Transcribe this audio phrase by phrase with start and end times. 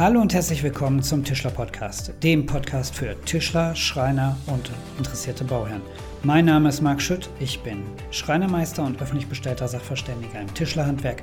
[0.00, 5.82] Hallo und herzlich willkommen zum Tischler Podcast, dem Podcast für Tischler, Schreiner und interessierte Bauherren.
[6.22, 11.22] Mein Name ist Marc Schütt, ich bin Schreinermeister und öffentlich bestellter Sachverständiger im Tischlerhandwerk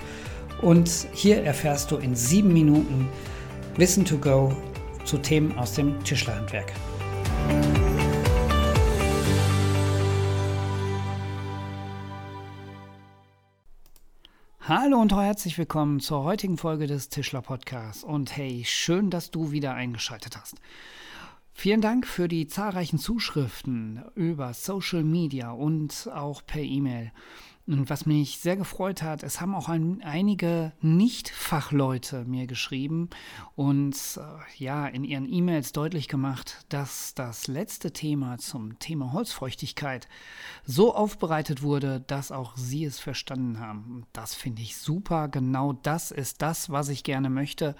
[0.61, 3.09] und hier erfährst du in sieben Minuten
[3.77, 4.55] Wissen to Go
[5.05, 6.71] zu Themen aus dem Tischlerhandwerk.
[14.69, 18.03] Hallo und herzlich willkommen zur heutigen Folge des Tischler Podcasts.
[18.03, 20.55] Und hey, schön, dass du wieder eingeschaltet hast.
[21.53, 27.13] Vielen Dank für die zahlreichen Zuschriften über Social Media und auch per E-Mail.
[27.67, 33.09] Und was mich sehr gefreut hat, es haben auch ein, einige Nicht-Fachleute mir geschrieben
[33.55, 40.07] und äh, ja, in ihren E-Mails deutlich gemacht, dass das letzte Thema zum Thema Holzfeuchtigkeit
[40.63, 44.05] so aufbereitet wurde, dass auch sie es verstanden haben.
[44.13, 45.27] Das finde ich super.
[45.27, 47.75] Genau das ist das, was ich gerne möchte.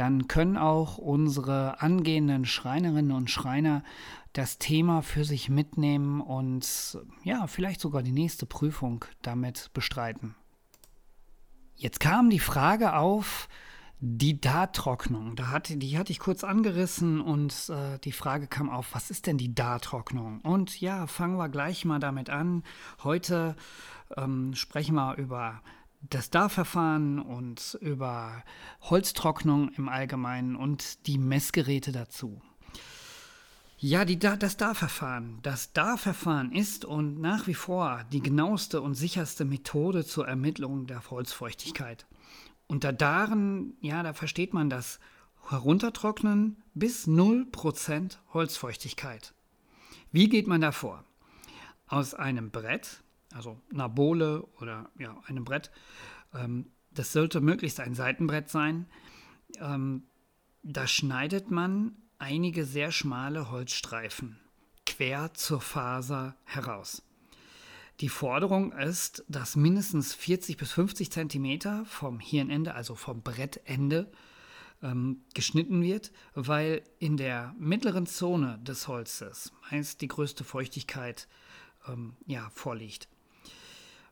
[0.00, 3.84] Dann können auch unsere angehenden Schreinerinnen und Schreiner
[4.32, 10.36] das Thema für sich mitnehmen und ja, vielleicht sogar die nächste Prüfung damit bestreiten.
[11.76, 13.46] Jetzt kam die Frage auf,
[13.98, 18.94] die Darttrocknung, da hatte, die hatte ich kurz angerissen und äh, die Frage kam auf,
[18.94, 20.40] was ist denn die Darttrocknung?
[20.40, 22.62] Und ja, fangen wir gleich mal damit an.
[23.04, 23.54] Heute
[24.16, 25.60] ähm, sprechen wir über
[26.02, 28.42] das Darverfahren und über
[28.82, 32.40] Holztrocknung im Allgemeinen und die Messgeräte dazu.
[33.82, 35.38] Ja, die, das DAR-Verfahren.
[35.42, 41.02] Das DAR-Verfahren ist und nach wie vor die genaueste und sicherste Methode zur Ermittlung der
[41.10, 42.06] Holzfeuchtigkeit.
[42.66, 45.00] Unter Daren, ja, da versteht man das
[45.48, 49.32] Heruntertrocknen bis 0% Holzfeuchtigkeit.
[50.12, 51.04] Wie geht man da vor?
[51.86, 53.02] Aus einem Brett,
[53.34, 55.70] also einer Bohle oder ja, einem Brett,
[56.34, 58.86] ähm, das sollte möglichst ein Seitenbrett sein,
[59.60, 60.04] ähm,
[60.62, 64.38] da schneidet man einige sehr schmale Holzstreifen
[65.00, 67.02] quer zur Faser heraus.
[68.00, 74.10] Die Forderung ist, dass mindestens 40 bis 50 Zentimeter vom Hirnende, also vom Brettende,
[74.82, 81.28] ähm, geschnitten wird, weil in der mittleren Zone des Holzes meist die größte Feuchtigkeit
[81.86, 83.08] ähm, ja, vorliegt.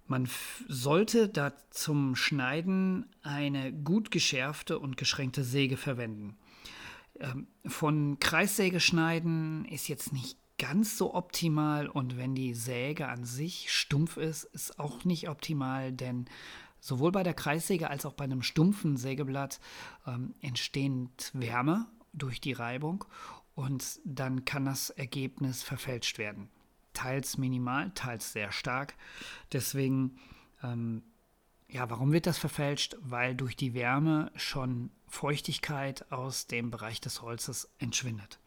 [0.09, 0.29] Man
[0.69, 6.39] sollte da zum Schneiden eine gut geschärfte und geschränkte Säge verwenden.
[7.21, 13.25] Ähm, von Kreissäge schneiden ist jetzt nicht ganz so optimal und wenn die Säge an
[13.25, 16.25] sich stumpf ist, ist auch nicht optimal, denn
[16.81, 19.61] sowohl bei der Kreissäge als auch bei einem stumpfen Sägeblatt
[20.07, 23.05] ähm, entsteht Wärme durch die Reibung
[23.55, 26.49] und dann kann das Ergebnis verfälscht werden.
[26.99, 28.95] Teils minimal, teils sehr stark.
[29.53, 30.19] Deswegen
[30.63, 31.03] ähm,
[31.71, 32.97] ja, warum wird das verfälscht?
[33.01, 38.39] Weil durch die Wärme schon Feuchtigkeit aus dem Bereich des Holzes entschwindet.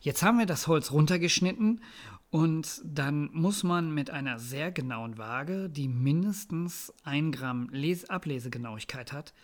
[0.00, 1.82] Jetzt haben wir das Holz runtergeschnitten
[2.30, 9.12] und dann muss man mit einer sehr genauen Waage, die mindestens 1 Gramm Les Ablesegenauigkeit
[9.12, 9.34] hat,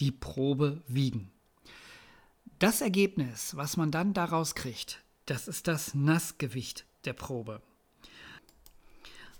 [0.00, 1.30] die Probe wiegen.
[2.58, 7.60] Das Ergebnis, was man dann daraus kriegt, das ist das Nassgewicht der Probe.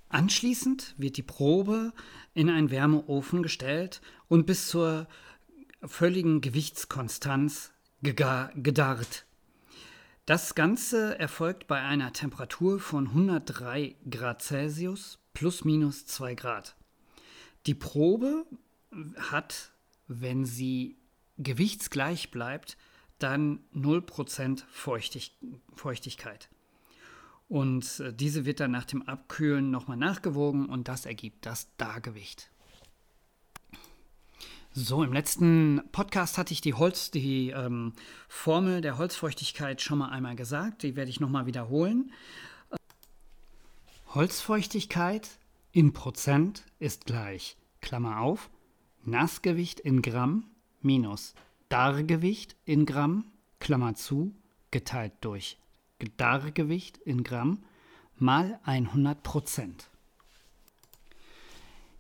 [0.09, 1.93] Anschließend wird die Probe
[2.35, 5.07] in einen Wärmeofen gestellt und bis zur
[5.83, 9.27] völligen Gewichtskonstanz gedarrt.
[10.25, 16.77] Das Ganze erfolgt bei einer Temperatur von 103 Grad Celsius plus minus 2 Grad.
[17.67, 18.45] Die Probe
[19.17, 19.73] hat,
[20.07, 20.97] wenn sie
[21.39, 22.77] gewichtsgleich bleibt,
[23.19, 25.39] dann 0% Feuchtig
[25.75, 26.49] Feuchtigkeit.
[27.49, 32.51] Und äh, diese wird dann nach dem Abkühlen nochmal nachgewogen und das ergibt das Dargewicht.
[34.73, 37.95] So, im letzten Podcast hatte ich die Holz, die ähm,
[38.29, 40.83] Formel der Holzfeuchtigkeit schon mal einmal gesagt.
[40.83, 42.13] Die werde ich nochmal wiederholen.
[44.15, 45.29] Holzfeuchtigkeit
[45.73, 48.51] in Prozent ist gleich, Klammer auf,
[49.05, 50.45] Nassgewicht in Gramm
[50.81, 51.35] minus
[51.69, 53.25] Dargewicht in Gramm,
[53.59, 54.35] Klammer zu,
[54.71, 55.59] geteilt durch
[56.17, 57.65] Dargewicht in Gramm
[58.17, 59.89] mal 100 Prozent.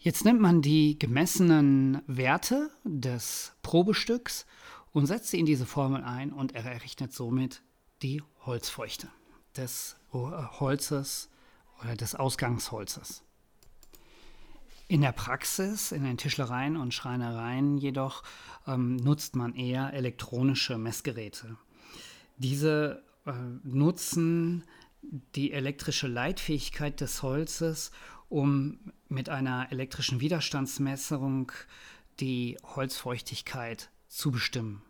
[0.00, 4.46] Jetzt nimmt man die gemessenen Werte des Probestücks
[4.92, 7.62] und setzt sie in diese Formel ein und errechnet somit
[8.02, 9.08] die Holzfeuchte
[9.56, 11.28] des Holzes
[11.82, 13.22] oder des Ausgangsholzes.
[14.86, 18.22] In der Praxis, in den Tischlereien und Schreinereien jedoch,
[18.66, 21.58] ähm, nutzt man eher elektronische Messgeräte.
[22.38, 23.32] Diese äh,
[23.62, 24.64] nutzen
[25.34, 27.92] die elektrische Leitfähigkeit des Holzes,
[28.28, 28.78] um
[29.08, 31.52] mit einer elektrischen Widerstandsmessung
[32.20, 34.82] die Holzfeuchtigkeit zu bestimmen.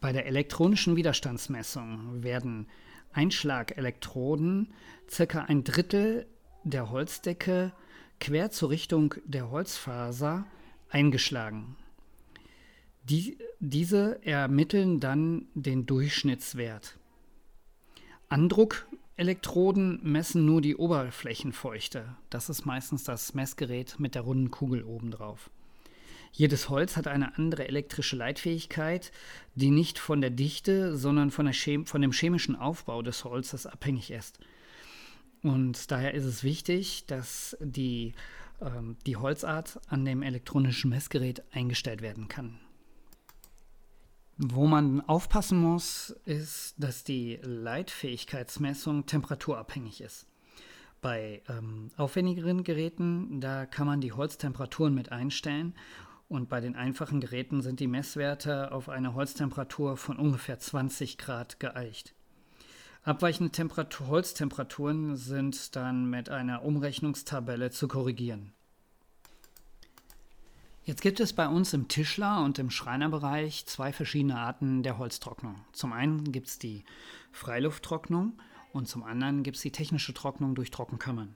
[0.00, 2.68] Bei der elektronischen Widerstandsmessung werden
[3.12, 4.74] Einschlagelektroden
[5.10, 6.26] circa ein Drittel
[6.64, 7.72] der Holzdecke
[8.20, 10.46] quer zur Richtung der Holzfaser
[10.90, 11.76] eingeschlagen.
[13.04, 16.96] Die, diese ermitteln dann den Durchschnittswert.
[18.30, 22.16] Andruckelektroden messen nur die Oberflächenfeuchte.
[22.30, 25.50] Das ist meistens das Messgerät mit der runden Kugel obendrauf.
[26.32, 29.12] Jedes Holz hat eine andere elektrische Leitfähigkeit,
[29.54, 34.40] die nicht von der Dichte, sondern von, von dem chemischen Aufbau des Holzes abhängig ist.
[35.42, 38.14] Und daher ist es wichtig, dass die,
[38.62, 42.58] ähm, die Holzart an dem elektronischen Messgerät eingestellt werden kann.
[44.36, 50.26] Wo man aufpassen muss, ist, dass die Leitfähigkeitsmessung temperaturabhängig ist.
[51.00, 55.74] Bei ähm, aufwendigeren Geräten, da kann man die Holztemperaturen mit einstellen
[56.28, 61.60] und bei den einfachen Geräten sind die Messwerte auf eine Holztemperatur von ungefähr 20 Grad
[61.60, 62.14] geeicht.
[63.04, 68.54] Abweichende Temperatur, Holztemperaturen sind dann mit einer Umrechnungstabelle zu korrigieren.
[70.86, 75.64] Jetzt gibt es bei uns im Tischler- und im Schreinerbereich zwei verschiedene Arten der Holztrocknung.
[75.72, 76.84] Zum einen gibt es die
[77.32, 78.34] Freilufttrocknung
[78.74, 81.34] und zum anderen gibt es die technische Trocknung durch Trockenkammern.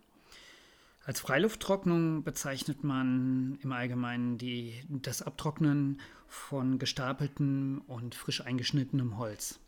[1.03, 9.61] Als Freilufttrocknung bezeichnet man im Allgemeinen die, das Abtrocknen von gestapeltem und frisch eingeschnittenem Holz.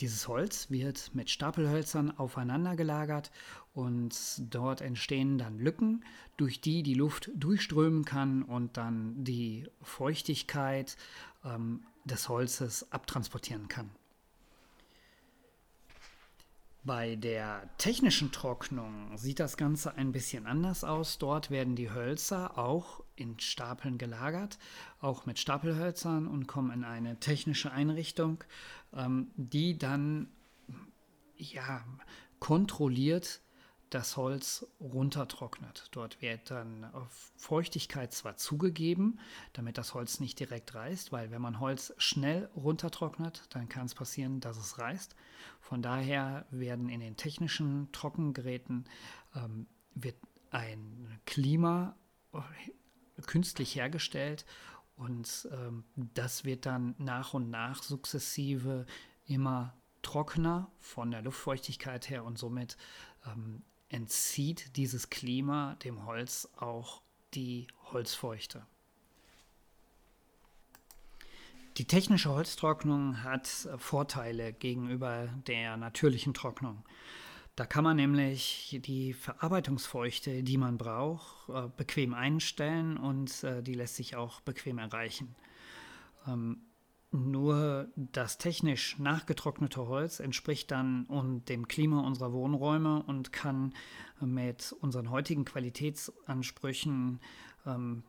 [0.00, 3.30] Dieses Holz wird mit Stapelhölzern aufeinander gelagert
[3.72, 4.14] und
[4.54, 6.04] dort entstehen dann Lücken,
[6.36, 10.96] durch die die Luft durchströmen kann und dann die Feuchtigkeit
[11.44, 13.90] ähm, des Holzes abtransportieren kann.
[16.86, 21.18] Bei der technischen Trocknung sieht das Ganze ein bisschen anders aus.
[21.18, 24.56] Dort werden die Hölzer auch in Stapeln gelagert,
[25.00, 28.44] auch mit Stapelhölzern und kommen in eine technische Einrichtung,
[28.94, 30.28] ähm, die dann
[31.36, 31.84] ja,
[32.38, 33.40] kontrolliert
[33.90, 35.88] das Holz runtertrocknet.
[35.92, 36.90] Dort wird dann
[37.36, 39.18] Feuchtigkeit zwar zugegeben,
[39.52, 43.94] damit das Holz nicht direkt reißt, weil wenn man Holz schnell runtertrocknet, dann kann es
[43.94, 45.14] passieren, dass es reißt.
[45.60, 48.84] Von daher werden in den technischen Trockengeräten
[49.34, 50.16] ähm, wird
[50.50, 51.96] ein Klima
[52.32, 54.44] äh, künstlich hergestellt
[54.96, 58.86] und ähm, das wird dann nach und nach sukzessive
[59.26, 62.76] immer trockener von der Luftfeuchtigkeit her und somit
[63.26, 67.02] ähm, entzieht dieses Klima dem Holz auch
[67.34, 68.66] die Holzfeuchte.
[71.76, 73.46] Die technische Holztrocknung hat
[73.76, 76.82] Vorteile gegenüber der natürlichen Trocknung.
[77.54, 83.74] Da kann man nämlich die Verarbeitungsfeuchte, die man braucht, äh, bequem einstellen und äh, die
[83.74, 85.34] lässt sich auch bequem erreichen.
[87.12, 91.06] Nur das technisch nachgetrocknete Holz entspricht dann
[91.48, 93.74] dem Klima unserer Wohnräume und kann
[94.20, 97.20] mit unseren heutigen Qualitätsansprüchen
[97.64, 98.02] ähm,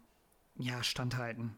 [0.58, 1.56] ja, standhalten.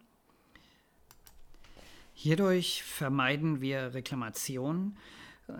[2.13, 4.97] Hierdurch vermeiden wir Reklamationen,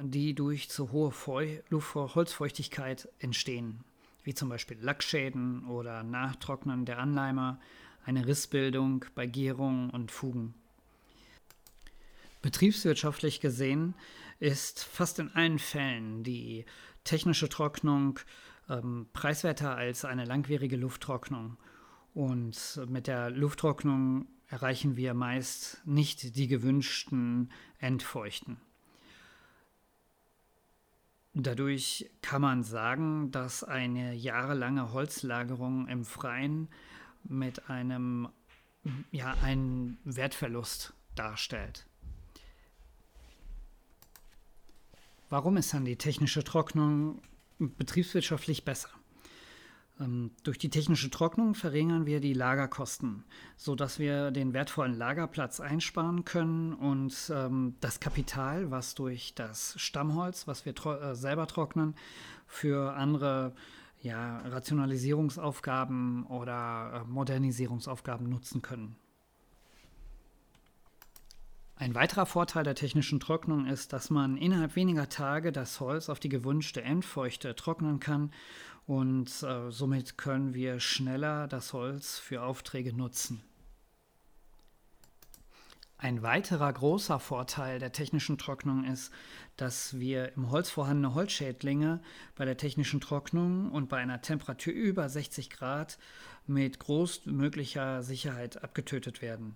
[0.02, 3.86] die durch zu hohe Feu Holzfeuchtigkeit entstehen,
[4.24, 7.60] wie zum Beispiel Lackschäden oder Nachtrocknen der Anleimer,
[8.06, 10.54] eine Rissbildung bei Gärung und Fugen.
[12.42, 13.96] Betriebswirtschaftlich gesehen
[14.40, 16.66] ist fast in allen Fällen die
[17.04, 18.20] technische Trocknung
[18.70, 21.58] ähm, preiswerter als eine langwierige Lufttrocknung.
[22.14, 28.58] Und mit der Lufttrocknung erreichen wir meist nicht die gewünschten Endfeuchten.
[31.34, 36.70] Dadurch kann man sagen, dass eine jahrelange Holzlagerung im Freien
[37.24, 38.30] mit einem
[39.12, 41.89] ja, einen Wertverlust darstellt.
[45.30, 47.22] Warum ist dann die technische Trocknung
[47.60, 48.90] betriebswirtschaftlich besser?
[50.00, 53.26] Ähm, durch die technische Trocknung verringern wir die Lagerkosten,
[53.58, 60.48] sodass wir den wertvollen Lagerplatz einsparen können und ähm, das Kapital, was durch das Stammholz,
[60.48, 61.96] was wir tro äh, selber trocknen,
[62.48, 63.54] für andere
[64.02, 68.96] ja, Rationalisierungsaufgaben oder äh, Modernisierungsaufgaben nutzen können.
[71.80, 76.20] Ein weiterer Vorteil der technischen Trocknung ist, dass man innerhalb weniger Tage das Holz auf
[76.20, 78.34] die gewünschte Endfeuchte trocknen kann
[78.86, 83.42] und äh, somit können wir schneller das Holz für Aufträge nutzen.
[85.98, 89.14] Ein weiterer großer Vorteil der technischen Trocknung ist,
[89.56, 92.02] dass wir im Holz vorhandene Holzschädlinge
[92.36, 95.98] bei der technischen Trocknung und bei einer Temperatur über 60 Grad
[96.46, 99.56] mit großmöglicher Sicherheit abgetötet werden.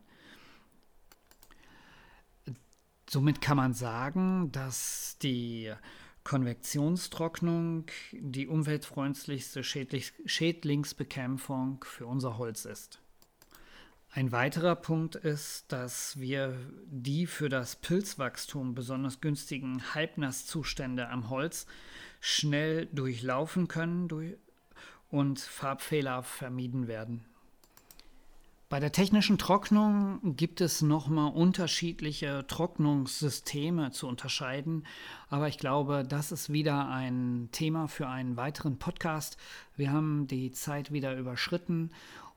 [3.13, 5.71] Somit kann man sagen, dass die
[6.23, 13.03] Konvektionstrocknung die umweltfreundlichste Schädlingsbekämpfung für unser Holz ist.
[14.09, 21.67] Ein weiterer Punkt ist, dass wir die für das Pilzwachstum besonders günstigen Halbnasszustände am Holz
[22.19, 24.07] schnell durchlaufen können
[25.11, 27.23] und Farbfehler vermieden werden.
[28.73, 34.87] Bei der technischen Trocknung gibt es nochmal unterschiedliche Trocknungssysteme zu unterscheiden,
[35.29, 39.37] aber ich glaube, das ist wieder ein Thema für einen weiteren Podcast.
[39.75, 41.91] Wir haben die Zeit wieder überschritten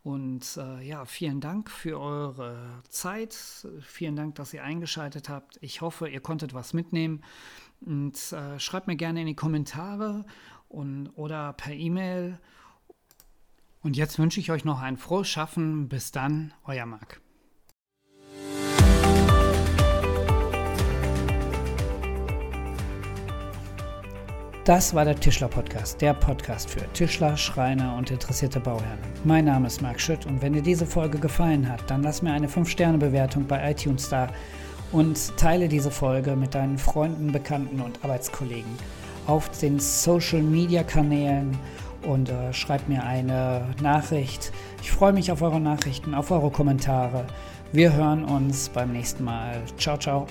[0.05, 3.35] und äh, ja, vielen Dank für eure Zeit.
[3.81, 5.57] Vielen Dank, dass ihr eingeschaltet habt.
[5.63, 7.23] Ich hoffe, ihr konntet was mitnehmen
[7.81, 10.27] und äh, schreibt mir gerne in die Kommentare
[10.69, 12.39] und, oder per E-Mail
[13.87, 15.89] und jetzt wünsche ich euch noch ein frohes Schaffen.
[15.89, 17.21] Bis dann, euer Marc.
[24.65, 28.99] Das war der Tischler Podcast, der Podcast für Tischler, Schreiner und interessierte Bauherren.
[29.23, 32.33] Mein Name ist Marc Schütt und wenn dir diese Folge gefallen hat, dann lass mir
[32.33, 34.27] eine 5-Sterne-Bewertung bei iTunes da
[34.91, 38.73] und teile diese Folge mit deinen Freunden, Bekannten und Arbeitskollegen
[39.29, 41.57] auf den Social-Media-Kanälen
[42.07, 44.53] und äh, schreibt mir eine Nachricht.
[44.83, 47.27] Ich freue mich auf eure Nachrichten, auf eure Kommentare.
[47.73, 49.63] Wir hören uns beim nächsten Mal.
[49.77, 50.27] Ciao, ciao.